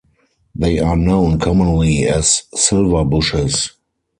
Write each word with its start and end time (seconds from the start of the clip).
They 0.55 0.79
are 0.79 0.97
known 0.97 1.37
commonly 1.37 2.07
as 2.07 2.45
silverbushes. 2.55 3.73